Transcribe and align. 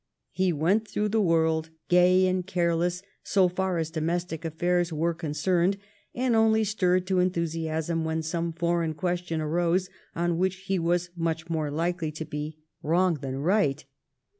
He 0.31 0.51
went 0.51 0.87
through 0.87 1.09
the 1.09 1.21
world 1.21 1.69
gay 1.87 2.25
and 2.25 2.43
careless 2.43 3.03
so 3.21 3.47
far 3.47 3.77
as 3.77 3.91
domestic 3.91 4.43
affairs 4.43 4.91
were 4.91 5.13
concerned, 5.13 5.77
and 6.15 6.35
only 6.35 6.63
stirred 6.63 7.05
to 7.05 7.19
enthusiasm 7.19 8.03
when 8.03 8.23
some 8.23 8.51
foreign 8.51 8.95
question 8.95 9.41
arose, 9.41 9.91
on 10.15 10.39
which 10.39 10.55
he 10.61 10.79
was 10.79 11.11
much 11.15 11.51
more 11.51 11.69
likely 11.69 12.11
to 12.13 12.25
be 12.25 12.57
wrong 12.81 13.19
than 13.21 13.37
right. 13.37 13.85